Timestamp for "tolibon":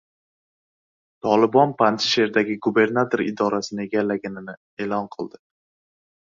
1.27-1.75